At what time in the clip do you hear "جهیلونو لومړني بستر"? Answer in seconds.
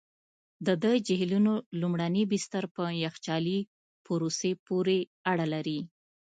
1.07-2.63